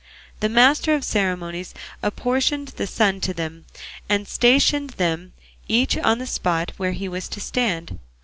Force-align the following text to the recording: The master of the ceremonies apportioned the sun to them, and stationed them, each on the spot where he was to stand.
The 0.39 0.49
master 0.49 0.95
of 0.95 1.01
the 1.01 1.07
ceremonies 1.07 1.75
apportioned 2.01 2.69
the 2.69 2.87
sun 2.87 3.21
to 3.21 3.35
them, 3.35 3.65
and 4.09 4.27
stationed 4.27 4.89
them, 4.97 5.33
each 5.67 5.95
on 5.95 6.17
the 6.17 6.25
spot 6.25 6.71
where 6.77 6.93
he 6.93 7.07
was 7.07 7.27
to 7.27 7.39
stand. 7.39 7.99